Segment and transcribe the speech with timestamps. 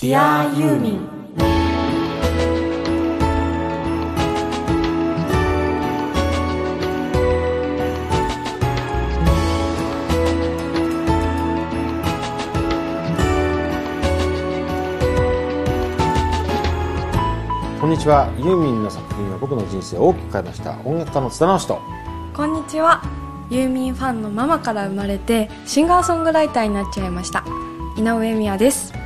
[0.00, 1.06] Dear ユーミン
[17.78, 18.32] こんにちは。
[18.38, 20.78] ユーミンの作品は僕の人生を大きく変えました。
[20.86, 21.78] 音楽家の津田直人。
[22.34, 23.02] こんにちは。
[23.50, 27.44] ユーミンファンのママから生まれてシンガーソングライターになっちゃいました。
[27.98, 28.98] 井上美也です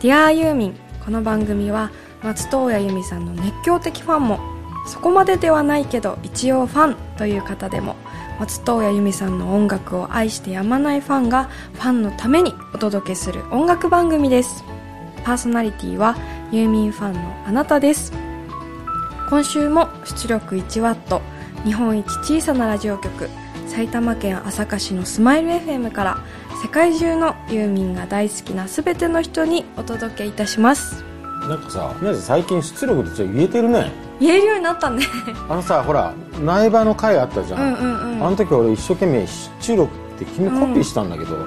[0.00, 0.74] Dear ユーミン
[1.04, 1.90] この番組は
[2.22, 4.40] 松任谷由実さんの熱狂的ファンも
[4.86, 7.96] そこまでではないけど一応ファンという方でも
[8.38, 14.64] 松任谷由実さんの音楽を愛してやまないファンがファンのためにお届けする音楽番組です。
[15.22, 16.16] パーソナリティは
[16.50, 18.14] ユーミンファンのあなたです。
[19.28, 21.20] 今週も出力 1W
[21.64, 23.28] 日本一小さなラジオ局
[23.66, 26.18] 埼玉県朝霞市のスマイル FM から
[26.62, 31.02] 世界中のユーミンが大好きな全ての人にお届けいたします。
[31.48, 33.90] なんかさ宮地最近出力でちょ言えてるね。
[34.20, 35.02] 言えるようになったね。
[35.48, 38.26] あのさほら苗場の回あったじゃん、うんうんうん。
[38.26, 41.46] あの時俺一生懸命出力って君コピーしたんだけど、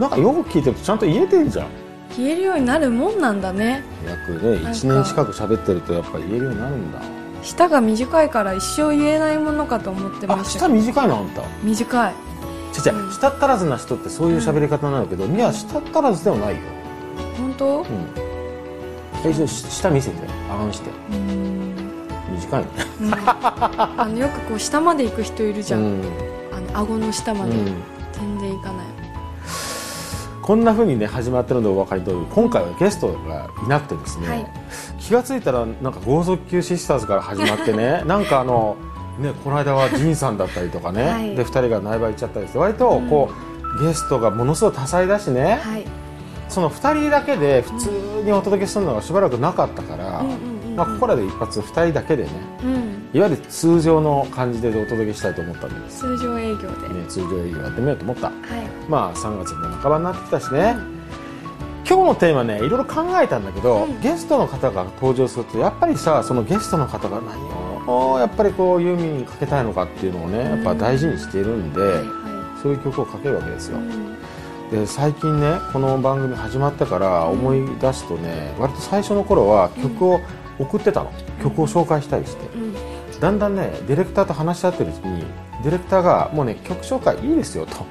[0.00, 1.68] なんかよく聞いてるとちゃんと言えてんじゃん。
[2.16, 3.84] 言えるようになるもんなんだね。
[4.04, 4.70] 約ねなんか。
[4.70, 7.00] 1年近く喋ってるとやっぱ言えるようになるんだ。
[7.44, 10.74] 舌が短いから一生言えないものかと思ってましたけど。
[10.74, 11.42] 短いのあんた。
[11.62, 12.14] 短い
[12.72, 13.10] ちゃちゃ、うん。
[13.12, 16.60] 舌足らずな人ってそういう喋り方なんだけど、いや舌足らずではないよ。
[17.36, 17.78] 本当？
[17.78, 17.86] うん。
[19.24, 20.16] え一応し下見せて。
[20.50, 20.90] あんして
[22.30, 22.68] 短いね
[23.02, 23.14] うん。
[23.14, 26.02] あのよくこう下まで行く人いるじゃん、うん。
[26.52, 27.64] あの顎の下まで、うん。
[28.12, 28.86] 全然行かない。
[30.42, 34.46] こんな風にね始まってるのでお分かり通り今回はゲストがいなくてですね、はい。
[34.98, 38.02] 気がついたらなんか剛速球シスターズから始まってね。
[38.06, 38.76] なんかあの
[39.20, 41.36] ねこの間はジンさんだったりとかね、はい。
[41.36, 43.30] で2人が苗場行っちゃったりして割とこ
[43.78, 45.86] う、ゲストがものすごい多彩だしね、はい。
[46.48, 47.90] その2人だけで普通
[48.24, 50.76] にお届けするのがしばらくなかったから、うんうんうんうん。
[50.76, 52.30] まあ、ここらで一発2人だけでね
[52.64, 53.08] うん。
[53.12, 58.26] いわゆる通常の感じでお届けしたいと思ったんです、通常営業で、ね、通常営業やってみようと思った。
[58.26, 58.34] はい。
[58.88, 60.76] まあ3月も半ばになってきたしね、
[61.88, 64.00] 今日のテーマねいろいろ考えたんだけど、うん。
[64.00, 72.20] ゲストの方が登場するとやっぱりさそのゲストの方が何をやっぱりこうユーミンにかけたいのかっていうのをねやっぱ大事にしているんで、はい
[72.62, 74.16] そういう曲をかけるわけですよ、うん。
[74.70, 80.20] で最近ねこの番組始まってから思い出すとね割と最初の頃は曲を
[80.58, 81.10] 送ってたの、
[81.42, 82.46] 曲を紹介したりして。
[82.54, 82.74] うん。
[83.18, 85.24] だんだんねディレクターと話し合ってるうちに
[85.62, 87.86] ディレクターがもうね曲紹介いいですよと。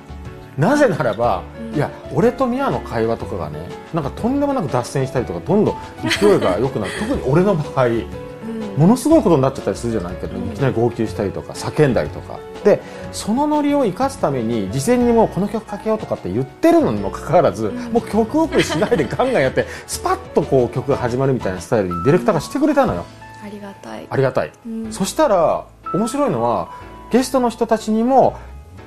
[0.57, 1.75] なぜならば、うん。
[1.75, 5.75] いや俺とミアの会話とかがねなんかとんでもなく脱線したりとかどんどん
[6.07, 8.28] 勢いが良くなる特に俺の場合うん
[8.77, 10.47] ものすごいことになっちゃったりするじゃないけど、うん。
[10.47, 12.39] いきなり号泣したりとか叫んだりとか。
[12.63, 12.81] で
[13.13, 17.75] そのノリを生かすために事前にもうこの曲かけようとかって言ってるのにもかかわらず、ん。
[17.91, 23.05] もう曲送りしないでガンガンやってスパッとこう曲が始まるみたいなスタイルにディレクターがしてくれたのよ。
[23.43, 24.07] ありがたい。
[24.09, 24.51] ありがたい。
[24.65, 24.91] うん。
[24.91, 26.69] そしたら面白いのは
[27.11, 28.37] ゲストの人たちにも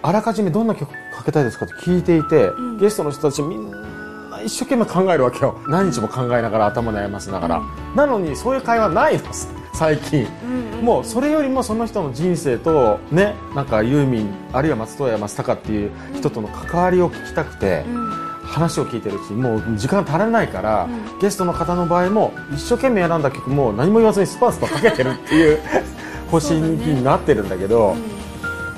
[0.02, 2.78] あらかじめどんな曲かけたいですかって聞いていて、ん。
[2.78, 5.60] ゲストの人たちみんな一生懸命考えるわけよ。
[5.68, 7.62] 何日も考えながら頭悩ませながら、
[7.94, 9.32] なのにそういう会話ないの
[9.72, 10.26] 最近。
[10.44, 10.84] うんうん。
[10.84, 18.22] もうそれよりもその人の人生とねなんかユーミンあるいは松任谷松高っていう人との関わりを聞きたくて、うん。
[18.42, 21.18] 話を聞いてるうちにもう時間足らないから、うん。
[21.20, 25.60] ゲストの方の場合も一生懸命選んだ曲も何も言わずにスパンスパンかけてるっていう
[26.30, 27.94] 方針になってるんだけど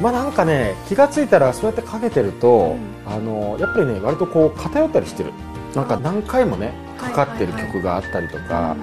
[0.01, 5.33] まあなんかね気が付いたらそうやってかけてると、あのやっぱりね割とこう偏ったりしてる。
[5.75, 8.77] なんか何回もねかかってる曲があったりとか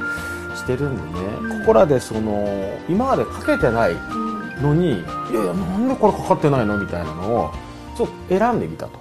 [0.61, 4.61] してるんでね、うんここらでその今までかけてないうん。
[4.61, 4.93] のにい
[5.33, 7.51] やいやなんでこれかかってないのみたいなのを
[7.97, 8.99] ちょっと選んでみたと。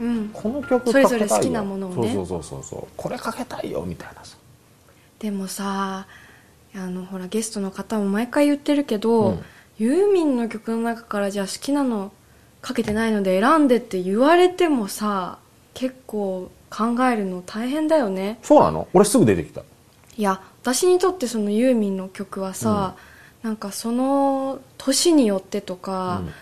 [0.00, 0.30] うん。
[0.32, 2.12] この曲かけたそれぞれ好きなものをね。
[2.12, 4.24] そうそうそうそうこれかけたいよみたいな。
[4.24, 4.36] さ
[5.20, 6.06] でもさ
[6.74, 9.44] あのほらゲストの方も毎回言ってるけど、うん。
[9.78, 12.12] ユーミンの曲の中からじゃあ好きなの
[12.62, 15.38] かけてないので選んでって言われてもさ
[15.72, 18.38] 結構考えるの大変だよね。
[18.42, 18.88] そうなの。
[18.92, 19.62] 俺すぐ出てきた。
[20.16, 22.96] いや私にとってそのユーミンの曲はさ、
[23.42, 26.32] なんかその年によってとか、うん。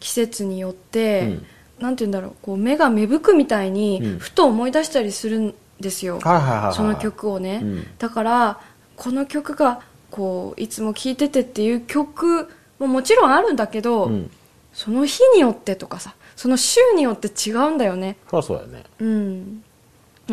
[0.00, 1.46] 季節によって、うん。
[1.78, 4.18] なんて言うんだろうこう目が芽吹くみたいに、うん。
[4.18, 7.86] ふと思い出したりするんですよ、その曲をね、うん。
[7.98, 8.60] だから
[8.96, 12.48] この曲がこういつも聴いててっていう曲
[12.80, 14.30] ももちろんあるんだけど、うん。
[14.72, 18.16] その日によってとかさその週によって違うんだよね。
[18.28, 18.84] そりゃそうだよね。
[18.98, 19.62] うん。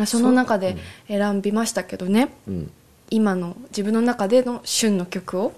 [0.06, 0.76] その中で
[1.06, 2.72] 選びましたけどね、うん
[3.10, 5.52] 今の自分の中での旬の曲を？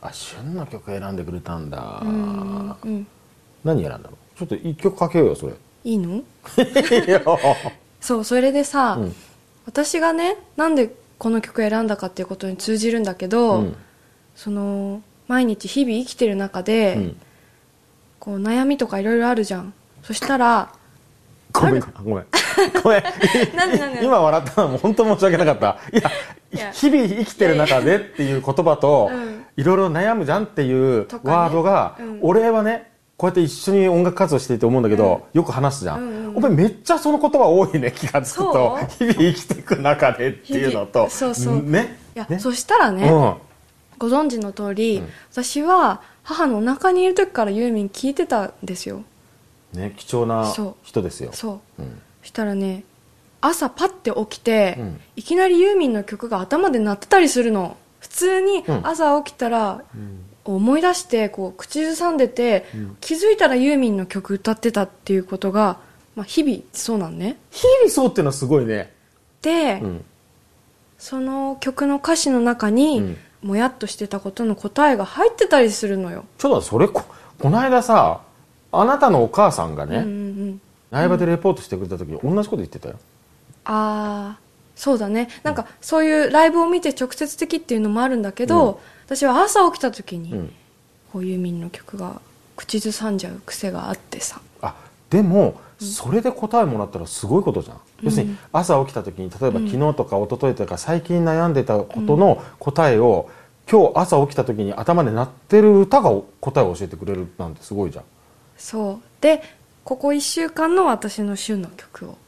[0.00, 2.00] あ旬の曲選んでくれたんだ。
[2.04, 3.06] うん、うん、
[3.64, 4.10] 何選んだの？
[4.38, 5.54] ちょっと一曲かけようよそれ。
[5.84, 6.22] いいの？
[8.00, 9.14] そうそれでさ、うん。
[9.66, 13.76] 私がねなんでこの曲選んだかっていうことに通じるんだけど、うん。
[14.36, 17.16] その毎日日々生きてる中で、うん。
[18.20, 19.74] こう悩みとかいろいろあるじゃん。
[20.04, 20.72] そしたら
[21.52, 22.26] ごめんごめん。
[22.82, 23.02] ごめん。
[23.56, 24.04] なんでなんで？
[24.04, 25.98] 今笑ったのも本当申し訳なかった。
[25.98, 26.10] いや
[26.50, 29.44] 日々生きてる中でっていう言葉と、うん。
[29.56, 32.18] いろいろ悩むじゃんっていうワードが、うん。
[32.22, 41.10] 俺はねこうやって一緒に音楽活動していて思うんだけど、よく話すじゃん、お前めっちゃその言葉多いね気がつくと日々生きていく中でっていうのと。
[41.10, 41.60] そうそう。
[41.60, 41.98] ね？
[42.14, 42.38] いや、ね？
[42.38, 43.34] そしたらね、うん。
[43.98, 45.08] ご存知の通り、うん。
[45.32, 49.02] 私は母のお腹にいる時からユーミン聞いてたんですよ。
[49.72, 50.54] ね、貴重な
[50.84, 51.30] 人ですよ。
[51.32, 51.82] そう。
[51.82, 52.00] うん。
[52.22, 52.84] そしたらね
[53.40, 55.00] 朝パッて起きて、うん。
[55.16, 57.76] いきなりユーミンの曲が頭で鳴ってたりするの。
[58.00, 58.86] 普通にうん。
[58.86, 59.82] 朝起きたら、
[60.44, 62.96] 思い出してこう口ずさんでて、うん。
[63.00, 65.78] 気づいたらユーミンの曲歌ってたっていうことが、
[66.16, 67.36] まあ、日々そうなんね。
[67.50, 68.92] 日々そうっていうのはすごいね、
[69.42, 70.04] で、うん。
[70.98, 73.16] その曲の歌詞の中に、うん。
[73.40, 77.04] もやっとしてたことの答えが入ってたりするのよ、ちょっとそれこ
[77.38, 78.22] この間さ
[78.72, 80.10] あなたのお母さんがね、うんうんう
[80.46, 80.60] ん。
[80.90, 82.96] 苗場でレポートしてくれた時に同じこと言ってたよ、
[83.68, 84.38] ああ
[84.74, 85.28] そうだね。
[85.42, 90.52] なんかそういうライブを見て直接的っていうのもあるんだけど、私は朝起きた時に、うん。
[91.12, 92.20] こうユーミンの曲が
[92.56, 94.40] 口ずさんじゃう癖があってさ。
[94.62, 94.74] あ
[95.10, 103.30] でも、それで答えもらったらすごいことじゃん、要するに朝起きた時に例えば昨日とか一昨日とか最近悩んでたことの答えを、
[103.70, 106.10] 今日朝起きた時に頭で鳴ってる歌が
[106.40, 108.04] 答えを教えてくれるなんてすごいじゃん。
[108.56, 109.00] そう。
[109.20, 109.42] で
[109.84, 112.18] ここ1週間の私の旬の曲を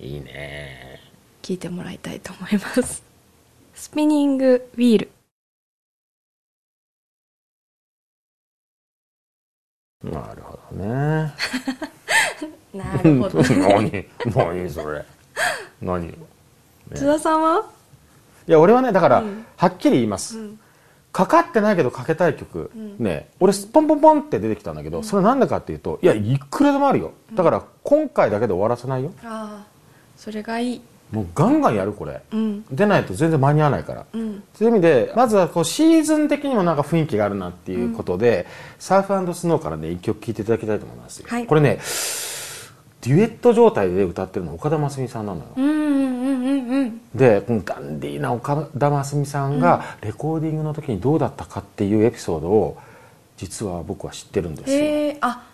[0.00, 1.00] いいね。
[1.42, 3.02] 聴いてもらいたいと思います。
[3.74, 5.10] スピニングウィール。
[10.04, 11.32] なるほどね。
[12.72, 15.04] なるほど 何何それ。
[15.82, 16.14] 何？
[16.94, 17.70] 津田さんは？
[18.46, 19.44] いや俺はねだから、うん。
[19.56, 20.60] はっきり言います、ん。
[21.12, 23.02] かかってないけどかけたい曲、ん。
[23.02, 23.30] ね。
[23.40, 27.14] 俺ポンポンポンって出てきたんだけど、それなんでかっていうといやいくらでもあるよ。
[27.34, 29.12] だから今回だけで終わらせないよ。
[29.24, 29.77] ああ
[30.18, 30.80] それがいい。
[31.12, 32.20] もうガンガンやるこれ。
[32.32, 32.64] うん。
[32.70, 34.42] 出ないと全然間に合わないから、うん。
[34.52, 38.46] そういう意味でまずはこうシーズン的にもなんか雰囲気があるなっていうことで、
[38.78, 41.46] サーフスノーからね一曲聴いていただきたいと思いますよ、はい。
[41.46, 41.78] これね
[43.00, 47.00] デュエット状態で歌ってるのは岡田真澄さんなのよ、うんうんうんうんうん。
[47.14, 52.76] でこのダンディーな岡田真澄さんがレコーディングの時にどうだったかっていうエピソードを
[53.38, 54.76] 実は僕は知ってるんですよ。
[54.78, 55.44] へえあ。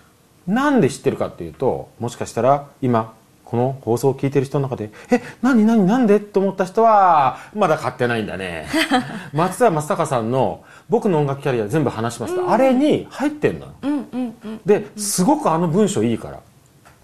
[0.49, 3.15] なんで知ってるかっていうともしかしたら今
[3.55, 8.67] この放送を聞いてる人の中で「え何何なんで?」と思った人はまだ買ってないんだね。
[9.33, 13.73] 松田正隆さんの「僕の音楽キャリア全部話します」あれに入ってんのよ。
[13.83, 16.41] うんうんうんですごくあの文章いいから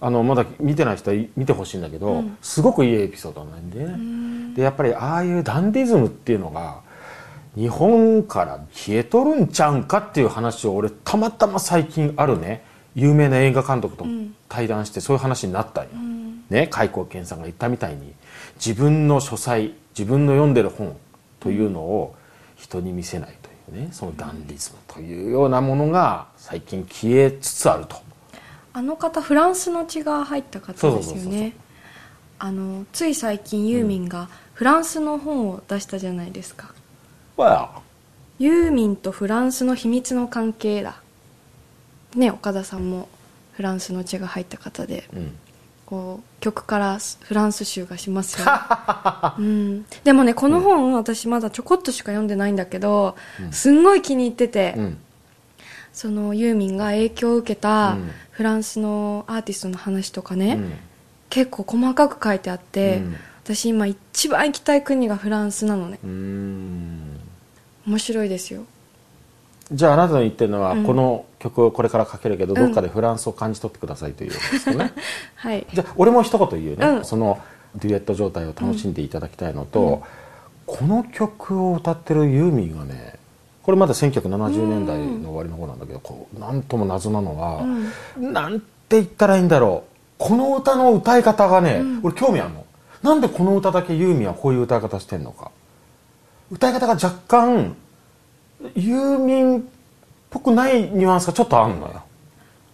[0.01, 4.55] あのまだ見てない人は見てほしいんだけど、すごくいいエピソードなんでね。
[4.55, 6.79] でやっぱりああいうダンディズムっていうのが
[7.55, 14.05] 日本から消えとるんちゃうんかっていう話を俺たまたま最近あるね有名な映画監督と
[14.49, 15.89] 対談してそういう話になったんよ、
[16.51, 18.13] ね開口健さんが言ったみたいに
[18.55, 20.95] 自分の書斎自分の読んでる本
[21.39, 22.15] というのを
[22.57, 27.95] 人に見せないというねそのダンディズムというようなものが最近消えつつあると。
[28.73, 31.53] あの方フランスの血が入った方ですよね。
[32.37, 36.73] あのつい最近ユーミンがフランスの本を出したじゃないですか、
[37.37, 37.81] わ
[38.39, 41.01] ユーミンとフランスの秘密の関係だ。
[42.15, 43.07] ね岡田さんも
[43.53, 45.07] フランスの血が入った方で。
[45.13, 45.37] うん
[45.91, 48.47] こう曲からフランス集がしますよ、
[49.37, 53.17] うん、でもねこの本、私まだちょこっとしか読んでないんだけど、
[53.51, 54.97] すんごい気に入ってて、うん。
[55.91, 58.11] そのユーミンが影響を受けたうん。
[58.31, 60.73] フランスのアーティストの話とかね、うん。
[61.29, 63.15] 結構細かく書いてあって、うん。
[63.43, 65.99] 私今一番行きたい国がフランスなのね。
[67.85, 68.63] 面白いですよ
[69.71, 70.83] じゃああなたの言ってるのは、うん。
[70.83, 74.93] この曲をこれからかけるけど、どっかでフランスを感じ取ってくださいということですよね。
[75.35, 75.65] はい。
[75.73, 77.05] じゃあ俺も一言言うね、うん。
[77.05, 77.39] その
[77.75, 80.03] デュエット状態を楽しんでいただきたいのと、
[80.65, 83.15] この曲を歌ってるユーミンがね
[83.63, 87.63] これまだ1970年代の終わりの方なんだけど、こうなんとも謎なのは、
[88.17, 89.91] なんて言ったらいいんだろう。
[90.17, 92.65] この歌の歌い方がね、俺興味あるの。
[93.03, 95.51] なんでこの歌だけユーミンはこういう歌い方してんのか。
[96.51, 97.75] 歌い方が若干
[98.75, 99.63] ユーミンっ
[100.29, 102.03] ぽくないニュアンスがちょっとあんのよ。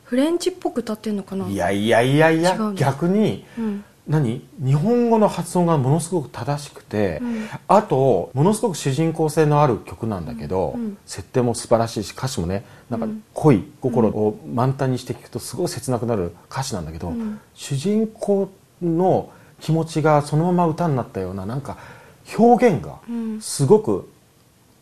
[0.03, 1.48] フレンチっぽく歌ってんのかな？
[1.48, 3.84] いやいやいやいや逆に、うん。
[4.08, 4.48] 何？
[4.60, 7.22] 日本語の発音がものすごく正しくて、
[7.67, 10.98] あとものすごく主人公性のある曲なんだけど、うん。
[11.06, 17.13] 設定も素晴らしいし歌詞もねなんか恋心を満タンにして聴くとすごい切なくなる歌詞なんだけど、
[17.53, 18.50] 主人公
[18.82, 19.29] の
[19.60, 21.77] 気持ちがそのまま歌になったようななんか
[22.38, 23.00] 表現が
[23.41, 24.10] すごく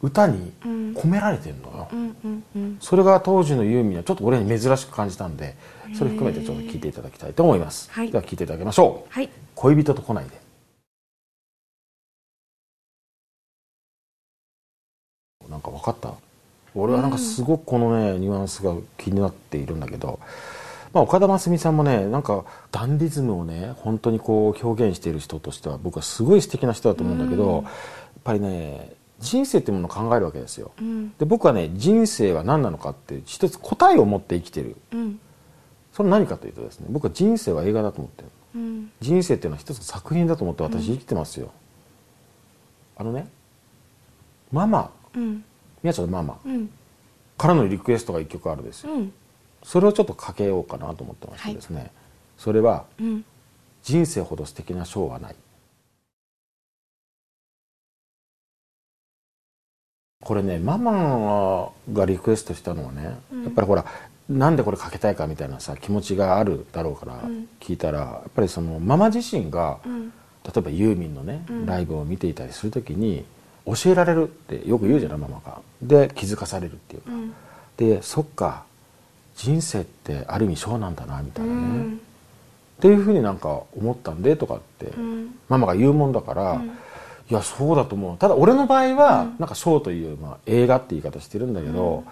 [0.06, 2.78] 歌に込められてるのよ、うんうんうん。
[2.80, 5.56] それが当時のユーミンはちょっと俺に珍しく感じたんで
[5.96, 8.12] それ含めてちょっと聞いていただきたいと思います、はい。
[8.12, 9.14] では聞いていただきましょう。
[9.14, 10.32] はい「恋人と来ないで」
[15.50, 16.14] なんか分かった？
[16.74, 20.20] 俺はなんかすごくこのねニュアンスが気になっているんだけど、
[20.92, 27.64] まあ、岡田真澄さんもねなんかダンディズムをね本当にこう表現している人としては僕はすごい素敵な人だと思うんだけど、やっ
[28.24, 28.92] ぱりね
[29.26, 30.72] 人生っていうものを考えるわけですよ。
[30.80, 31.14] うん。
[31.18, 34.76] で僕はね人生は何なのかって一つ答えを持って生きてる。
[34.92, 35.20] うん。
[35.92, 38.30] それは何かというとですね僕は人生は映画だと思ってる。
[38.56, 38.92] うん。
[39.02, 41.52] 人生っていうのは一つの作品だと思って私生きてますよ、
[42.96, 43.28] あのね
[44.52, 44.92] ママ。
[45.16, 45.34] うん。
[45.36, 45.44] み
[45.84, 46.40] やちゃんのママ。
[46.46, 46.70] うん。
[47.38, 48.94] からのリクエストが一曲あるんですよ。
[48.94, 49.14] うん。
[49.64, 51.92] それをちょっとかけようかなと思ってましてですね、
[52.38, 53.26] それはうん
[53.82, 55.36] 「人生ほど素敵なショーはない」
[60.26, 63.44] これねママがリクエストしたのはね、うん。
[63.44, 63.86] やっぱりほら
[64.28, 67.48] なんでこれかけたいかみたいなさ気持ちがあるだろうからうん。
[67.60, 70.10] 聞いたら、やっぱりそのママ自身がうん。
[70.10, 71.66] 例えばユーミンのね、うん。
[71.68, 73.24] ライブを見ていたりするときに
[73.68, 75.60] 教えられるってよく言うじゃないママが。
[75.82, 77.34] で気づかされるっていうか、うん。
[77.78, 78.64] でそっか
[79.36, 82.02] 人生ってある意味ショーなんだなみたいなね、うん。
[82.78, 85.36] っていうふうになんか思ったんでとかって、うん。
[85.50, 86.72] ママが言うもんだから、うん
[87.30, 88.18] いやそうだと思う。
[88.18, 89.36] ただ俺の場合は、うん。
[89.40, 92.04] なんかショーという、まあ、映画って言い方してるんだけど、うん。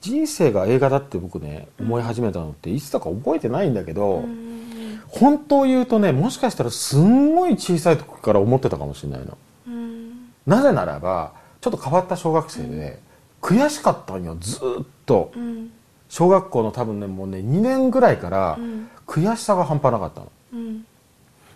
[0.00, 5.00] 人生が映画だって僕ね思い始めたのっていつだか覚えてないんだけど、うん。
[5.08, 9.36] 本当を言うとねもしかしたらすんごい小さい時から思ってたかもしれないの。
[9.66, 10.30] うん。
[10.46, 13.00] なぜならばちょっと変わった小学生で、
[13.42, 15.32] 悔しかったんよずーっと。
[15.36, 15.70] うん。
[16.08, 18.88] 小学校の多分ねもうね2年ぐらいからうん。
[19.06, 20.32] 悔しさが半端なかったの。
[20.54, 20.86] うん。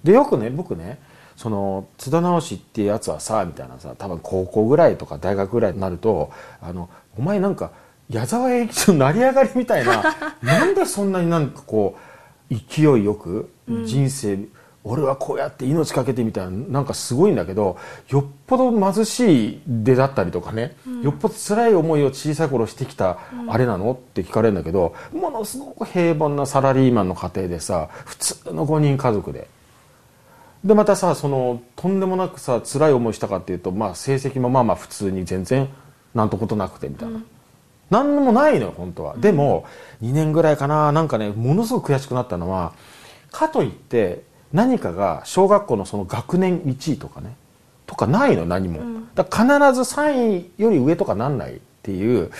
[0.05, 0.99] でよくね僕ね
[1.41, 6.31] その津田直しっていうやつはさみたいなさ多分高校ぐらいとか大学ぐらいになると
[6.61, 7.73] あのお前なんか
[8.11, 10.05] 矢沢永吉の成り上がりみたいな
[10.45, 11.97] なんでそんなになんかこ
[12.51, 13.49] う勢いよく
[13.87, 14.41] 人生、
[14.85, 17.79] 俺はこうやって命かけてみたいななんかすごいんだけど
[18.11, 23.17] よっぽど貧しい出だったりとかね、よっぽど辛い思いを小さい頃してきた
[23.49, 29.49] あれなのって聞かれるんだけどものすごく平凡なサラリーマンの家庭でさ普通の5人家族で。
[30.65, 35.69] でまたさそのとんでもなくさ辛い思いしたかっていうと、まあ、成績もまあまあ普通に全然
[36.15, 37.23] なんとことなくてみたいな、
[37.89, 39.65] なんもないのよ本当は、でも
[40.03, 42.73] 2年ぐらいかななんかねものすごく悔しくなったのは
[43.31, 47.37] かといって何かが小学校のその学年1位とかね
[47.87, 49.09] とかないの何も、ん。
[49.15, 52.31] だから必ず3位より上とかなんないっていう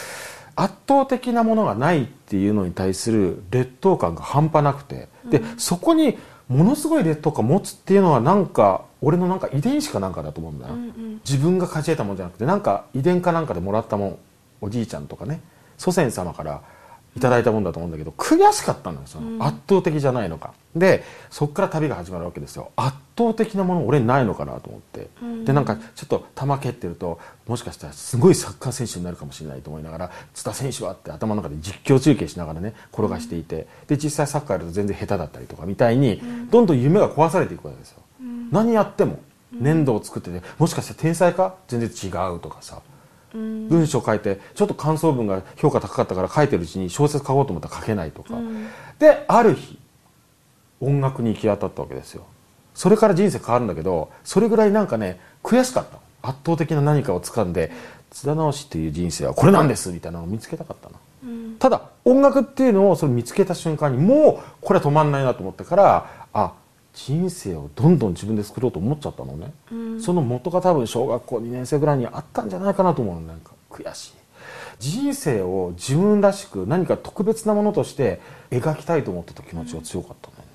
[0.57, 6.19] 圧倒的なものがないっていうのに対する劣等感が半端なくて、でそこに
[6.51, 11.21] ものすごい劣等感持つっていうのはなんか俺のなんか遺伝子かなんかだと思うんだよ、うんうん。
[11.25, 14.19] 自分が勝ち得たもんじゃなくてなんか遺伝かなんかでもらったもん
[14.61, 15.41] おじいちゃんとかね。
[15.79, 16.63] 祖先様から
[17.17, 19.43] いただいたもんだと思うんだけど悔しかったのよその、うん。
[19.43, 20.55] 圧倒的じゃないのか。
[20.77, 22.71] でそっから旅が始まるわけですよ。
[22.77, 25.45] 圧倒的なもの俺にないのかなと思って、うん。
[25.45, 38.03] でなんかちょっと球蹴ってるともしかしたらすごいサッカー選手になるかもしれないと思いながら津田選手はって頭の中で実況中継しながらね転がしていて、で実際サッカーやると全然下手だったりとかみたいに、どんどん夢が壊されていくわけですよ、
[38.53, 39.19] 何やっても
[39.53, 41.57] 粘土を作っててもしかして天才か？
[41.67, 42.77] 全然違うとかさ。
[42.77, 42.90] うん
[43.35, 48.67] 文章書いてちょっと感想文が評価高かったから書いてるうちに小説書こうと思ったら書けないとか、うん。
[48.99, 49.79] である日
[50.81, 52.27] 音楽に行き当たったわけですよ。
[52.75, 55.93] それから人生変わるんだけどそれぐらいなんかね悔しかった。
[55.93, 57.73] の圧倒的な何かを掴んで
[58.11, 61.57] 津田直しっていう人生はこれなんですみたいなのを見つけたかったなうん。
[61.59, 66.53] ただ音楽っていうのをそれ見つけた瞬間にもうこれは止まんないなと思ってからあ
[66.93, 70.03] 人生をどんどん自分で作ろうと思っちゃったのね、うん。
[70.03, 74.13] その元が多分小学校2年生ぐらいにあったんじゃないかなと思うのなんか悔しい。
[74.79, 78.21] 人生を自分らしく何か特別なものとして
[78.51, 80.51] 描きたいと思ってた気持ちが強かったんだよね、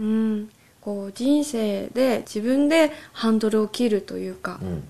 [0.00, 0.50] うん。
[0.80, 4.88] こう人生で自分でハンドルを切るというか、うん。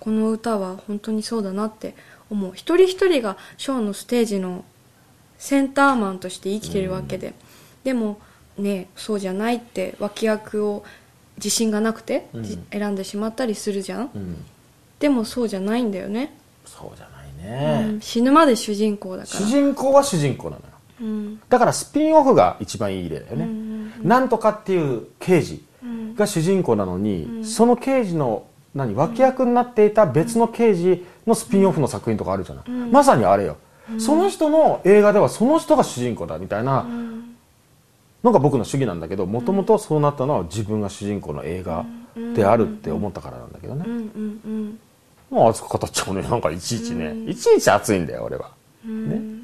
[0.00, 1.94] この歌は本当にそうだなって
[2.30, 2.52] 思う。
[2.54, 4.64] 一人一人がショーのステージの
[5.38, 7.34] センターマンとして生きてるわけで、
[7.84, 8.18] でも
[8.58, 10.84] ねそうじゃないって脇役を
[11.36, 12.42] 自信がなくて、うん。
[12.42, 14.44] じ選んでしまったりするじゃん、うん。
[14.98, 16.34] でもそうじゃないんだよね、
[16.64, 18.00] そうじゃないね、うん。
[18.00, 19.40] 死ぬまで主人公だから。
[19.40, 20.68] 主人公は主人公なのよ。
[21.00, 21.40] うん。
[21.48, 26.14] だからスピンオフが一番いい例だよね、うんなんとかっていう刑事うん。
[26.16, 27.44] が主人公なのに、うん。
[27.44, 32.90] その刑事の何脇役になっていた別の刑事のスピンオフの作品とかあるじゃない、うん。
[32.90, 33.56] まさにあれよ、
[33.98, 37.36] その人の映画ではその人が主人公だみたいな、うん
[38.24, 41.84] のが僕の主義なんだけどもともとそうなったのは自分が主人公の映画
[42.34, 43.84] であるって思ったからなんだけどね、
[45.30, 48.50] もう熱く語っちゃうねなんかいちいちね、いちいち熱いんだよ俺は。
[48.84, 49.37] ね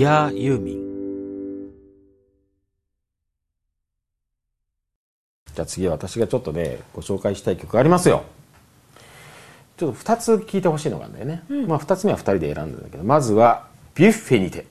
[0.00, 1.72] ディアユーミン
[5.54, 8.24] じゃあ次は私がちょっとねご紹介したい曲がありますよ。
[9.76, 14.66] ちょっと2つ聴いてほしいのがあるんだよね、まあ2つ目は2人で選んだんだけどまずは「ビュッフェにて」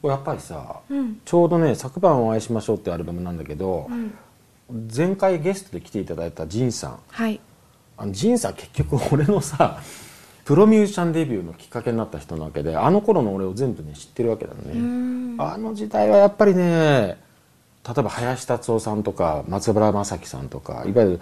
[0.00, 1.20] これやっぱりさ、うん。
[1.22, 4.14] ちょうどね「昨晩お会いしましょう」っていうアルバムなんだけど、うん。
[4.90, 6.98] 前回ゲストで来ていただいたジンさん。
[7.10, 7.42] はい。
[7.98, 9.82] あのジンさん結局俺のさ
[10.44, 15.36] プロミュージシャンデビューのきっかけになった人なわけであの頃の俺を全部ね知ってるわけだね、うん。
[15.38, 17.18] あの時代はやっぱりね
[17.86, 21.20] 例えば林達夫さんとか松原正樹さんとかいわゆる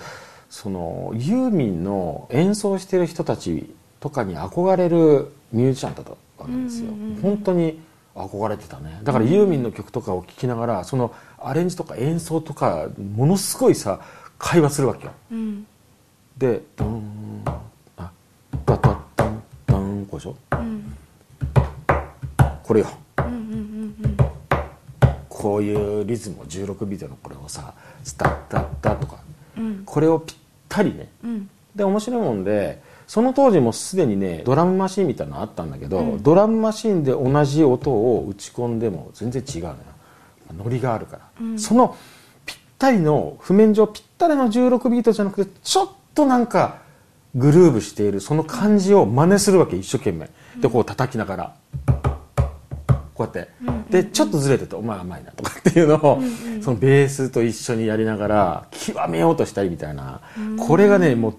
[0.51, 6.91] そのユーミンの演奏してる人たちとかに憧れるミュージシャンだったわけですよ、
[7.23, 7.81] 本当に
[8.15, 9.01] 憧れてたね。
[9.03, 14.01] だからユーミンの曲とかを聴きながらそのアレンジとか演奏とかものすごいさ
[14.39, 15.13] 会話するわけよ。
[15.31, 15.67] うん。
[16.37, 17.43] でドン
[20.13, 20.37] こうでしょ？
[20.53, 20.95] うん。
[22.63, 22.87] これよ。
[23.19, 23.35] うんうんう
[24.09, 24.17] ん
[25.29, 29.17] こういうリズムを16ビートのこれをさスタッタッタとか。
[29.57, 29.83] うん。
[29.85, 30.37] これをぴっ
[30.69, 31.09] たりね。
[31.25, 31.51] うん。
[31.75, 39.77] で面白いもんでその当時もすでにねドラムマシンみたいなのあったんだけど、ドラムマシンで同じ音を打ち込んでも全然違うのよ。
[40.53, 41.97] ノリがあるから、その
[42.45, 46.82] ぴったりの譜面上ぴったりの16ビートじゃなくてちょっとなんか
[47.35, 50.31] グルーブしているその感じを真似するわけ一生懸命。
[50.61, 51.55] でこう叩きながら。
[53.15, 56.23] こうやって、でちょっとずれてて「お前甘いな」とかっていうのを、
[56.63, 60.23] そのベースと一緒にやりながら極めようとしたりみたいな、
[60.59, 61.35] これがねも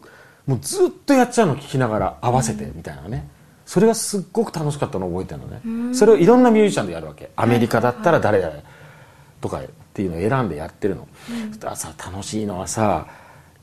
[0.46, 3.28] うもうずっとやっちゃうの聞きながら合わせてみたいなね、
[3.66, 7.32] それがすっごく楽しかったのを覚えてるのね、それをいろんなミュージシャンでやるわけ。
[7.36, 8.54] アメリカだったら誰々
[9.42, 9.64] とかっ
[9.96, 11.08] ていうのを選んでやってるの、
[11.50, 13.08] そしたらさ楽しいのはさ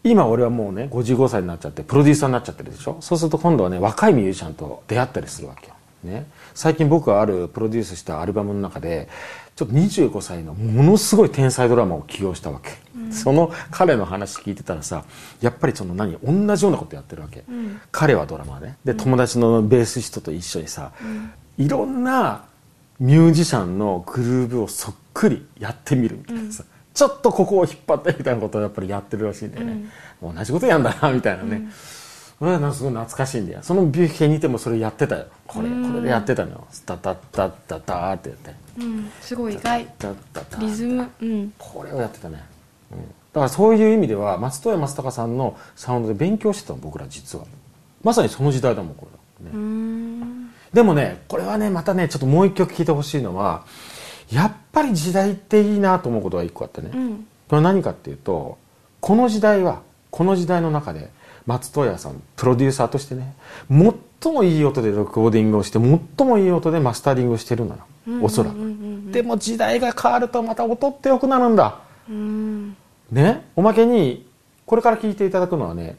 [0.03, 2.97] 今俺はもうね55歳になっちゃってプロデューサーになっちゃってるでしょ？
[3.01, 9.09] そうすると今度はね若いミュージシャンと出会ったりするわけよ、ね、最近僕があるプロデュースしたアルバムの中で
[9.57, 12.71] ちょっと25歳のものすごい天才ドラマを起用したわけ、
[13.13, 15.05] その彼の話聞いてたらさ
[15.43, 16.17] やっぱりその何？
[16.23, 17.45] 同じようなことやってるわけ、
[17.93, 18.79] 彼はドラマーね。
[18.87, 20.93] で友達のベース人と一緒にさ、
[21.59, 22.45] いろんな
[22.99, 29.85] ミュージシャンのグルーブをそっくりやってみるみたいなさ、ちょっとここを引っ張ってみたいなことをやっぱりやってるらしいんだよね、
[30.23, 31.69] 同じことやんだなみたいなね、
[32.41, 33.61] それはなんかすごい懐かしいんだよ。
[33.63, 35.27] そのビュッフェにいてもそれやってたよ。
[35.47, 36.67] これこれでやってたのよ。
[36.71, 38.55] スタタッタッタターってやって。
[38.81, 39.87] うんすごい意外。
[39.99, 41.07] タッタタリズム。
[41.21, 41.53] うん。
[41.59, 42.43] これをやってたね、
[42.93, 47.45] うん、だからそういう意味では松任谷正隆さんのサウンドで勉強してたの僕ら実は。
[48.03, 49.07] まさにその時代だもんこ
[49.41, 49.51] れ、ね。
[49.53, 50.51] うーん。
[50.73, 53.67] でもねこれはねまたねちょっともう一曲聴いてほしいのは
[54.31, 57.27] やっぱり時代っていいなと思うことが一個あってね、うん。
[57.49, 58.59] これは何かっていうと
[59.01, 61.11] この時代はこの時代の中で
[61.47, 63.35] 松任谷さんプロデューサーとしてね
[64.23, 67.83] 最もいい音でレコーディングをして最もいい音でマスタリングをしてるのよ、
[68.23, 69.13] おそらく、うんうん。
[69.13, 71.81] でも時代が変わるとまた音って良くなるんだ。
[72.09, 72.17] うん。
[72.17, 72.77] うん
[73.11, 73.45] ね？
[73.57, 74.29] おまけに
[74.67, 75.97] これから聞いていただくのはね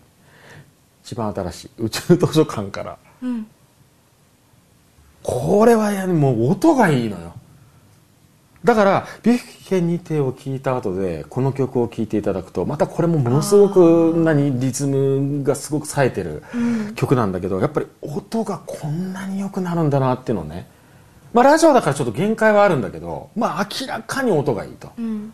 [1.04, 2.98] 一番新しい宇宙図書館から。
[3.22, 3.48] うん。
[5.24, 7.34] これはやもう音がいいのよ
[8.64, 16.44] だからビュッフェにてを聞いた後でこの曲を聴いていただくとまたこれもものすごく何リズムがすごく冴えてる
[16.96, 20.68] 曲なんだけどやっぱり音がこんなに良くなるんだなっていうのね。
[21.34, 24.92] まあラジオだからちょっと限界はあるんだけどまあ明らかに音がいいと。
[24.98, 25.34] うん。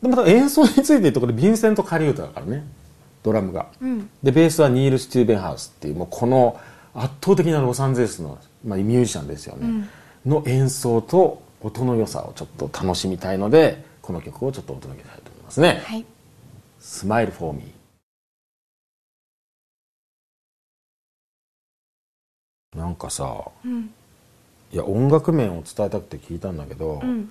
[0.00, 2.64] でまた演奏について言うとこれヴィンセント・カリウタだからね。
[3.22, 3.66] ドラムが。
[3.82, 4.08] うん。
[4.22, 6.58] でベースはニール・ステューベンハウスっていうもうこの
[6.94, 9.86] 圧倒的なロサンゼルスの、まあ、ミュージシャンですよね、
[10.24, 15.82] の演奏と音の良さをちょっと楽しみたいのでこの曲をちょっとお届けしたいと思いますね。
[15.84, 16.04] はい
[16.80, 17.72] 「Smile for Me」
[22.76, 23.90] なんかさうん。
[24.72, 27.30] いや音楽面を伝えたくて聞いたんだけど、うん。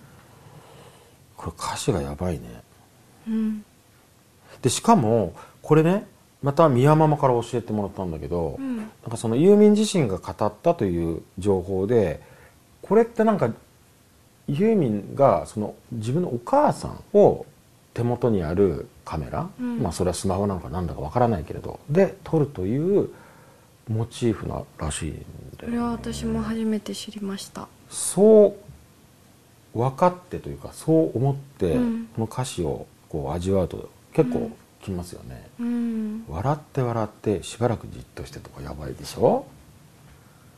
[1.35, 2.63] これ歌詞がやばいね。
[3.27, 3.65] うん。
[4.61, 6.07] でしかもこれね
[6.41, 8.77] また宮ママから教えてもらったんだけど、うん。
[8.77, 12.21] なんかそのユーミン自身が語ったという情報で
[12.81, 13.51] これってなんか
[14.47, 17.45] ユーミンがその自分のお母さんを
[17.93, 19.79] 手元にあるカメラ、うん。
[19.81, 23.09] まあそれはスマホなのかなんだかわからないけれどで撮るという
[23.87, 25.25] モチーフならしいんだよ、ね、
[25.61, 27.67] それは私も初めて知りました。
[27.89, 28.55] そ
[29.73, 32.07] う分かってというかそう思って、うん。
[32.15, 36.25] この歌詞をこう味わうと結構きますよね、うん。
[36.29, 39.45] 笑って笑ってしばらくじっとしてとかやばいでしょ？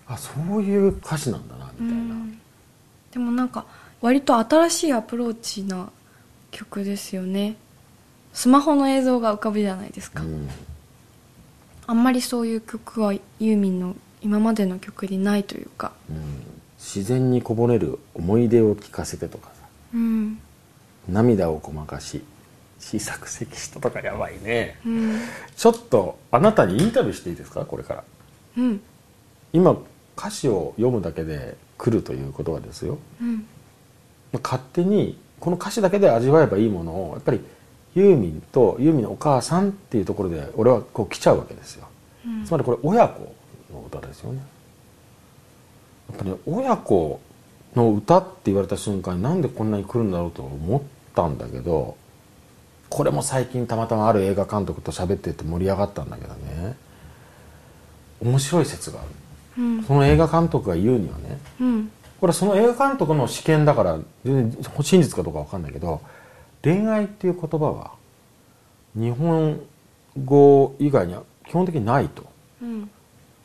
[0.07, 2.39] あそういう歌詞なんだなみたいな、うん
[3.11, 3.65] でもなんか
[4.01, 5.89] 割と新しいアプローチな
[6.51, 7.55] 曲ですよね。
[8.33, 10.49] スマホの映像が浮かぶじゃないですか、うん。
[11.87, 15.91] あんまりそういう曲はユーミンの今までの曲にないというか。
[16.09, 16.43] うん。
[16.77, 19.67] 自然にこぼれる思い出を聞かせてとかさ。
[19.95, 20.39] うん。
[21.09, 22.23] 涙をごまかし
[22.79, 24.79] 小さく咳したとかやばいね。
[24.85, 25.19] うん。
[25.55, 27.65] ちょっとあなたにインタビューしていいですか？
[27.65, 28.03] これから。
[28.57, 28.81] うん。
[29.53, 29.75] 今
[30.15, 32.97] 歌詞を読むだけで来るということはですよ。
[33.21, 33.45] うん。
[34.43, 37.41] 勝手にこの歌詞だけで味わえばいいものをやっぱり
[37.95, 41.87] ユーミンとユーミンのお母さんっていうところで俺はこう来ちゃうわけですよ。
[42.25, 42.45] うん。
[42.45, 43.33] つまりこれ親子
[43.73, 44.41] の歌ですよね。
[46.09, 47.19] やっぱり、ね、親子
[47.75, 50.81] の歌って言われた瞬間になんでこんなに来るんだろうと思っ
[51.13, 51.97] たんだけど
[52.89, 56.75] これも最近たまたまある映画監督と喋ってて盛り上がったんだけどね。
[58.19, 59.09] 面白い説がある
[59.57, 59.83] うん。
[59.83, 61.91] その映画監督が言うにはねうん。
[62.19, 66.01] これはその映画監督の試験だから全然真実かどうか分かんないけど
[66.63, 67.91] 恋愛っていう言葉は
[68.95, 69.59] 日本
[70.25, 72.23] 語以外には基本的にないと。
[72.61, 72.89] うん。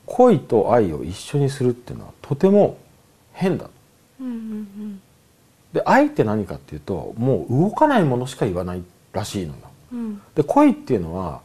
[0.07, 2.77] 恋と愛を一緒にするっていうのはとても
[3.33, 3.69] 変だ。
[4.21, 5.01] うんうん
[5.73, 9.59] で愛って何かっていうともう動かないものしか言わないらしいのよ。
[9.93, 10.23] うん。
[10.35, 11.41] で恋っていうのは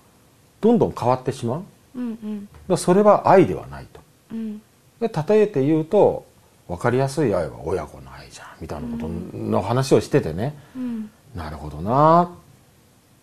[0.60, 1.60] どんどん変わってしまう。
[1.60, 2.04] だかうん。
[2.04, 3.97] うんらそれは愛ではないと
[4.32, 4.62] うん。
[5.00, 6.26] で例えて言うと
[6.68, 11.10] 分かりやすい愛は親子の愛じゃんみたいなことの話をしててね、うん。
[11.36, 12.32] なるほどな。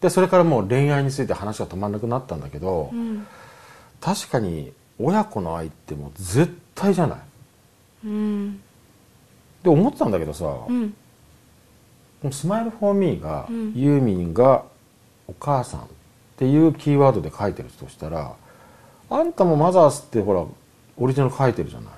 [0.00, 3.26] でそれからもう恋愛について話が止まらなくなったんだけど、うん。
[4.00, 7.18] 確かに親子の愛ってもう絶対じゃない。
[8.04, 8.60] うん。
[9.62, 10.90] で思ってたんだけどさ、うん。
[12.20, 13.72] このスマイルフォーミーが、うん。
[13.74, 14.64] ユーミンが
[15.26, 15.84] お母さんっ
[16.36, 18.34] ていうキーワードで書いてるとしたら
[19.08, 20.44] あんたもマザースってほら
[20.96, 21.92] オリジナル書いてるじゃない。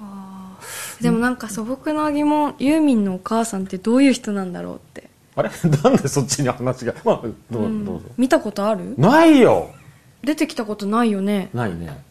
[0.00, 1.02] あー。
[1.02, 2.54] でもなんか素朴な疑問。
[2.58, 5.50] ユーミンのお母さんってどういう人なんだろうって、あれ？
[5.82, 6.94] なんでそっちに話が？
[7.04, 7.84] まあどう,、うん。
[7.84, 8.06] どうぞ。
[8.16, 8.94] 見たことある？
[8.98, 9.70] ないよ！
[10.22, 11.50] 出てきたことないよね。
[11.52, 12.02] ないね。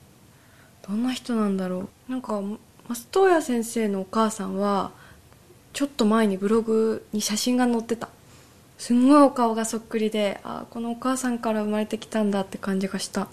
[0.87, 2.11] どんな人なんだろう。
[2.11, 2.57] なんか増
[3.11, 4.91] 戸谷先生のお母さんは
[5.71, 8.09] ちょっと前にブログに写真が載ってた。
[8.77, 13.27] すんごいお顔がそっくりであーこのお母さんから生まれてきたんだって感じがした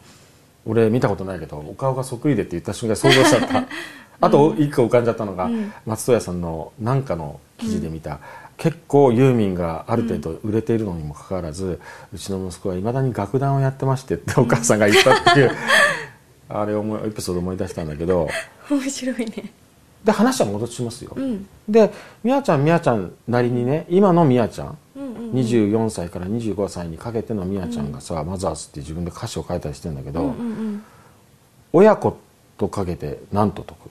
[0.67, 3.65] 俺見たことないけどお顔がそっくりでって言った瞬間に想像しちゃった。
[4.23, 5.73] あと一個浮かんじゃったのが、うん。
[5.87, 8.19] 松任谷さんの何かの記事で見た、
[8.59, 11.81] 結構ユーミンがある程度売れているのにもかかわらず、
[12.13, 15.51] うちの息子はいまだに楽団をやってましてってお母さんが言ったっていう、
[16.51, 18.29] あれ思いエピソード思い出したんだけど。
[18.69, 19.53] 面白いね。
[20.05, 21.47] で話は戻しますよ、うん。
[21.69, 21.91] で
[22.23, 25.00] みやちゃんみやちゃんなりにね今のみやちゃんうんうんうん
[25.33, 30.85] 24歳から25歳にかけてのみやちゃんがさ、マザーズって自分で歌詞を書いたりしてるんだけど、うんうん
[31.73, 32.17] 親子
[32.59, 33.91] とかけて何と解く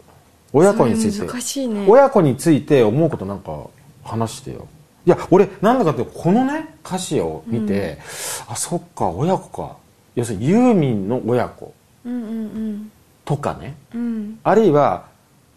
[0.51, 1.67] 親子について。
[1.67, 1.85] ね。
[1.87, 3.67] 親子について思うことなんか
[4.03, 4.67] 話してよ。
[5.05, 7.99] いや俺なんだかってこのね歌詞を見て、
[8.47, 9.77] あそっか親子か。
[10.15, 11.73] 要するにユーミンの親子
[12.05, 12.91] うんうん
[13.23, 13.77] とかね。
[13.93, 14.01] うん。
[14.01, 15.07] うんあるいは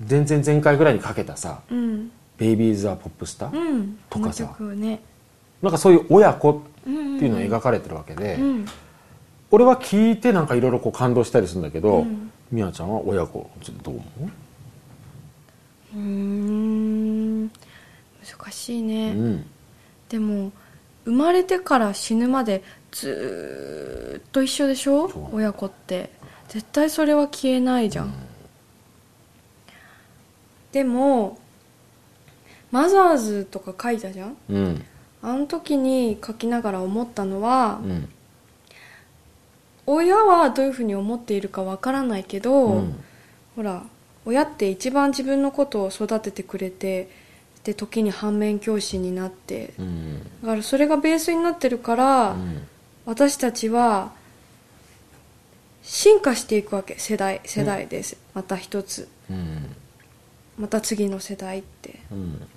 [0.09, 3.99] 前々前回ぐらいにかけたさうん「ベイビーズ・ア・ポップスター」うん。
[4.09, 4.55] とかさ。
[4.61, 5.01] ね
[5.63, 8.67] なんかそういう親子ってうんうんいうのが描かれてるわけで、うん
[9.55, 12.33] 俺は聞いてなんかいろいろ感動したりするんだけど、うん。
[12.51, 14.31] みやちゃんは親子ちょっとどう思
[15.95, 15.97] う？
[15.97, 19.47] ーん難しいうね、うん。
[20.09, 20.53] でも
[21.05, 25.11] 生まれてから死ぬまでずーっと一緒でしょ？
[25.35, 26.11] 親子って。
[26.49, 28.13] 絶対それは消えないじゃん、
[30.73, 31.39] でも
[32.71, 34.37] マザーズとか書いたじゃん？
[34.49, 34.85] うん
[35.23, 38.09] あの時に書きながら思ったのは、うん。
[39.87, 43.05] 親はどういうふうに思っているかわからないけど、うん。
[43.57, 43.85] ほら
[44.25, 47.09] 親って一番自分のことを育ててくれて
[47.65, 49.75] で時に反面教師になって。
[49.79, 50.23] うん。
[50.43, 52.67] だからそれがベースになってるから、うん。
[53.07, 54.13] 私たちは
[55.83, 56.99] 進化していくわけ。
[56.99, 59.09] 世代世代です、また一つ。
[59.31, 59.77] うん。
[60.59, 62.01] また次の世代って。
[62.11, 62.49] うん。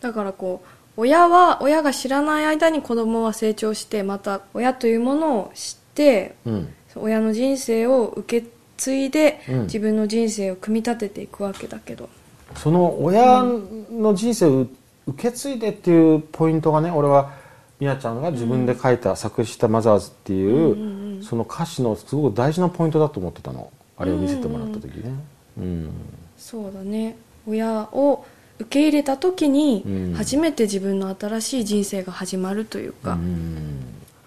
[0.00, 6.68] だからこう親は親が知らない間に子供は成長してまた親というものを知ってうん。
[6.94, 9.62] 親の人生を受け継いで、うん。
[9.62, 12.08] 自分の人生を組み立てていくわけだけど。
[12.56, 14.66] その親の人生を
[15.06, 17.32] 受け継いでっていうポイントがね俺は
[17.80, 21.22] みやちゃんが自分で書いた、作詞したマザーズっていう,、うんうんうん。
[21.24, 23.72] その歌詞のすごく大事なポイントだと思ってたの。
[23.96, 25.14] あれを見せてもらった時ね。
[25.58, 25.90] うん。
[26.36, 27.16] そうだね。
[27.46, 28.24] 親を
[28.62, 30.14] 受け入れた時にうん。
[30.14, 33.80] 初めて自分の新しい人生が始まるというか、うん。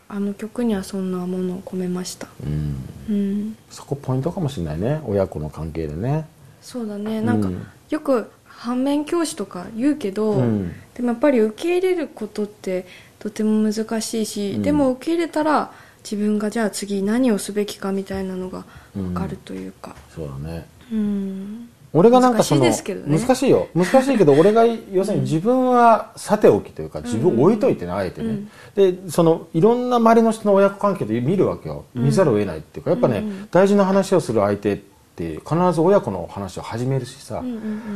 [0.08, 2.28] あの曲にはそんなものを込めました。
[2.44, 2.76] うん。
[3.10, 3.58] うん。
[3.70, 5.02] そこポイントかもしれないね。
[5.06, 6.26] 親子の関係でね。
[6.62, 7.22] そうだね。
[7.22, 7.68] なんか、うん。
[7.90, 10.74] よく反面教師とか言うけど、うん。
[10.94, 12.86] でもやっぱり受け入れることって
[13.20, 14.62] とても難しいし、うん。
[14.62, 15.72] でも受け入れたら
[16.04, 19.96] 自分がじゃあ次何をすべきかみたいなのが分かるというか。
[20.14, 20.68] そうだね。
[20.92, 23.70] うん俺がなんかその難しいよ。
[23.74, 28.40] 難しいけど俺が要するに自分はさておきというか自分を置いといてねあえてね、
[28.76, 34.78] でそのいろんな周りの人の親子関係で見るわけよ見ざるを得ないっていうかやっぱね、大事な話をする相手っ
[35.16, 37.42] て必ず親子の話を始めるしさ、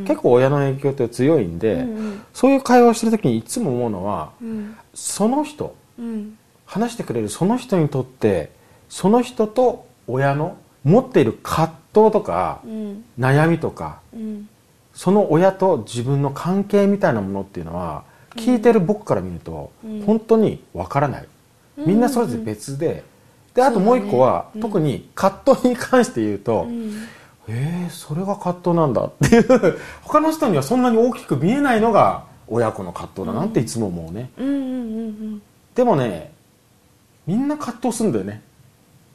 [0.08, 2.22] 結構親の影響って強いんで、うんうん。
[2.34, 4.78] そういう会話をしてる時にいつも思うのはうん。
[4.94, 6.38] その人うん。
[6.66, 8.52] 話してくれるその人にとって
[8.88, 13.04] その人と親の持っている葛藤とかうん。
[13.19, 14.49] 悩みとかうん。
[14.93, 18.04] その親と自分の関係みたいなものっていうのは
[18.36, 20.02] 聞いてる僕から見るとうん。
[20.06, 21.28] 本当にわからない、
[21.78, 23.04] みんなそれぞれ別で。
[23.54, 26.93] であともう一個は、特に葛藤に関して言うと、うん。
[27.47, 29.80] えー、それが葛藤なんだっていう。
[30.04, 34.32] 他の人にはそんなに大きく見えないのが親子の葛藤だなっていつも思うね、
[35.75, 36.32] でもね
[37.28, 38.49] みんな葛藤するんだよね、うん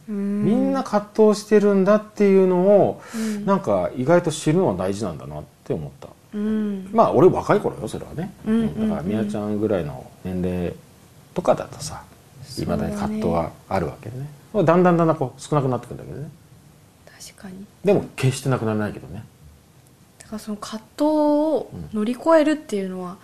[0.06, 3.46] みんな葛藤してるんだっていうのを、うん。
[3.46, 6.08] なんか意外と知るのは大事なんだなって思った。
[6.34, 6.90] うん。
[6.92, 8.88] まあ俺若い頃よそれはね、うんうんうん。
[8.88, 10.74] だからみやちゃんぐらいの年齢
[11.32, 12.02] とかだとさ
[12.58, 14.28] いまだに葛藤はあるわけでね。
[14.52, 16.28] だんだんだんだんこう少なくなってくるんだけどね。
[17.18, 17.64] 確かに。
[17.84, 19.24] でも決してなくならないけどね。
[20.18, 23.16] だからその葛藤を乗り越えるっていうのは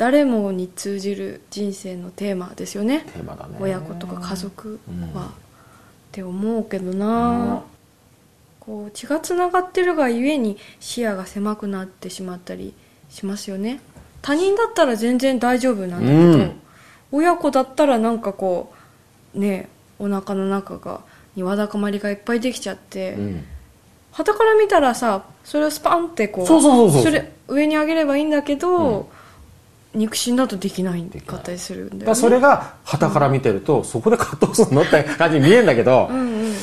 [0.00, 3.00] 誰もに通じる人生のテーマですよね。
[3.12, 3.58] テーマだね。
[3.60, 4.80] 親子とか家族
[5.14, 5.26] は、うん。
[5.26, 5.30] っ
[6.10, 7.62] て思うけどな、
[8.60, 12.72] こう血がつながってるがゆえに視野が狭くなってしまったり
[13.10, 13.82] しますよね。
[14.22, 16.60] 他人だったら全然大丈夫なんだけど、うん。
[17.12, 18.72] 親子だったらなんかこ
[19.34, 21.02] うねお腹の中が
[21.36, 23.44] にわだかまりがいっぱいできちゃって、うん。
[24.12, 29.10] 傍から見たらさそれをスパンってこうそれ上に上げればいいんだけど、
[29.94, 32.14] 肉親だとできないかったりするんだよね。
[32.14, 36.54] それが傍から見てると、そこで葛藤するのって感じに見えるんだけど、うんうんうん。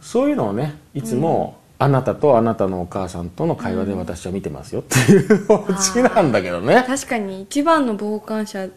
[0.00, 8.68] そういうのをねいつも、あなたとあなたのお母さんとの会話で私は見てますよっていうオチなんだけどね、確かに一番の傍観者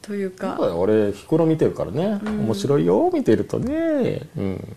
[0.00, 0.54] というか。
[0.56, 0.80] そうだよ。
[0.80, 2.40] 俺日頃見てるからね、うん。
[2.46, 4.22] 面白いよ見てるとね。
[4.36, 4.76] うん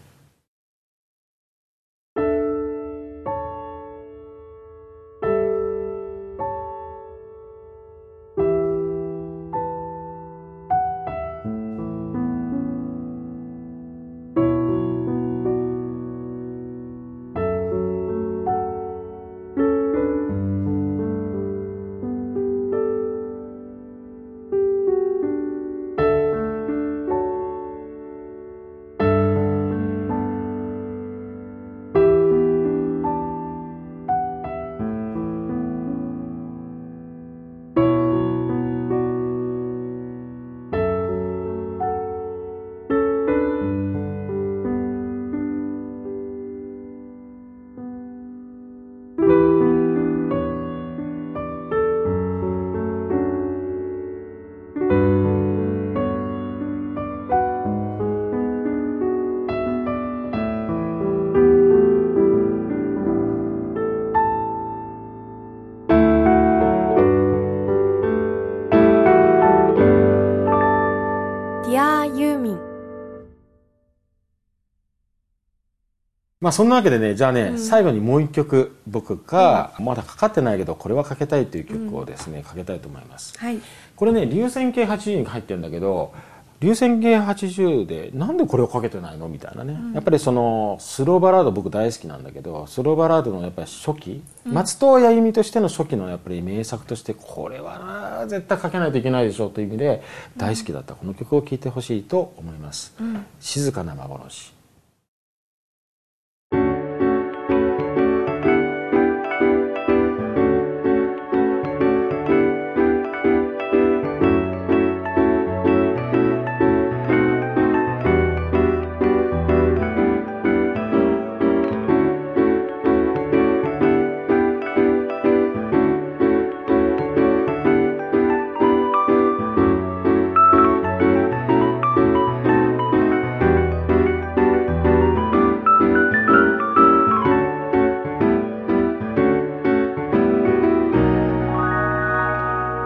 [76.41, 77.59] まあそんなわけでねじゃあね、うん。
[77.59, 83.37] 最後にもう一曲僕が、まだかかってないけどこれはかけたいという曲をですね、かけたいと思います。
[83.37, 83.59] はい。
[83.95, 86.13] これね流線形80に入ってるんだけど
[86.59, 89.27] 流線形80でなんでこれをかけてないの？
[89.27, 100.03] みたいなね、やっぱりそのスローバラード僕大好きなんだけどスローバラードのやっぱり初期、松任谷由実としての初期のやっぱり名作としてこれはな絶対かけないといけないでしょうという意味で
[100.37, 102.95] 大好きだったこの曲を聴いてほしいと思います、
[103.39, 104.53] 静かな幻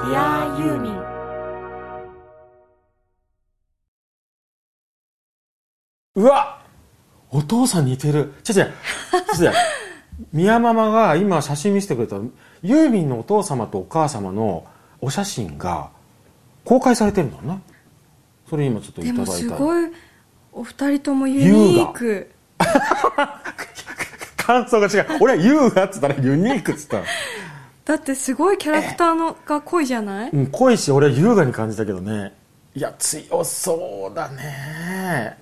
[0.06, 0.96] ディアユーミン
[6.16, 6.62] うわ！
[7.32, 8.34] お父さん似てる。
[8.44, 9.52] ちょちょちょ
[10.32, 12.18] 宮ママが今写真見せてくれた。
[12.62, 14.68] ユーミンのお父様とお母様の
[15.02, 15.90] お写真が
[16.64, 17.60] 公開されてるんだね
[18.50, 19.92] それ今ちょっといただいたすごい
[20.54, 22.32] お二人ともユニーク。
[24.38, 25.18] 感想が違う。
[25.22, 27.02] 俺は優雅っつったらユニークっつった
[27.86, 30.32] だってすごいキャラクターのが濃いじゃない？
[30.32, 32.34] うん濃いし俺は優雅に感じたけどね。
[32.76, 35.38] いや強そうだね。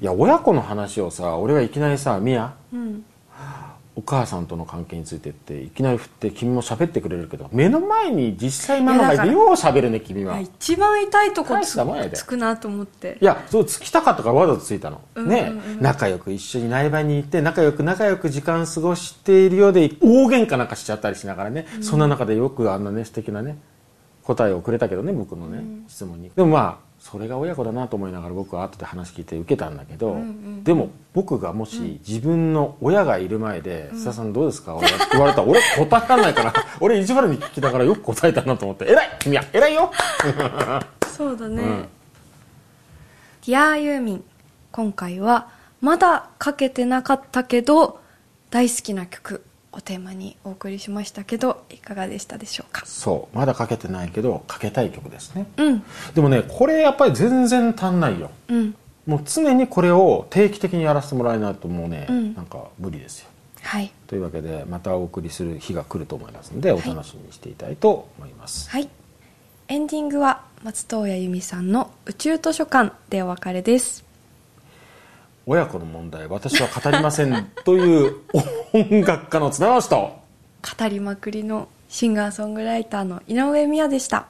[0.00, 2.52] いや親子の話をさ俺はいきなりさ「ミヤ？
[2.72, 3.04] うん
[3.96, 10.40] お母さんとの関係についてっていきなり振って君も喋ってくれるけど目の前に実際ママがいていやだよう喋るね君は。
[10.40, 11.78] 一番痛いとこ大つ
[12.14, 15.80] つくなと思っていやそうつきたかったからわざとついたの、うんねうんうん。
[15.80, 23.58] 仲良く一緒に苗場に行って仲良く仲良く時間過ごしているようで大喧嘩なんかしちゃったりしながらね、そんな中でよくあんなね素敵なね
[24.24, 26.30] 答えをくれたけどね僕のね、質問に。
[26.34, 30.16] でもまあそれが親子だなと思いながら僕は後で話聞いて受けたんだけど、
[30.62, 39.92] でも僕がもし自分の親がいる前で「須田さんどうですか?」って言われたら俺答えられないから 俺意地悪に聞きながらよく答えたなと思って「偉い君は偉いよ!
[41.14, 41.88] 」そうだね、うん。
[43.46, 44.24] ディアユーミン
[44.72, 45.48] 今回は
[45.82, 48.00] まだかけてなかったけど
[48.48, 52.86] 大好きな曲をテーマにお送りしましたけどいかがでしたでしょうか？
[52.86, 55.46] そうまだかけてないけどかけたい曲ですね。
[55.56, 55.82] うん。
[56.14, 58.30] でもねこれやっぱり全然足んないよ。
[58.48, 58.74] うん。
[59.06, 62.34] もう常にこれを定期的にやらせてもらえないともうね、うん。
[62.34, 63.28] なんか無理ですよ。
[63.62, 63.92] はい。
[64.06, 68.88] というわけでまたお送りする日が来ると思いますのでお楽しみにしていたいと思います、はい。
[69.68, 74.03] エンディングは松任谷由実さんの「宇宙図書館」でお別れです
[75.46, 78.16] 親子の問題私は語りませんという
[78.72, 80.24] 音楽家の綱橋と。
[80.78, 84.28] 語りまくりのシンガーソングライターの井上美也でした。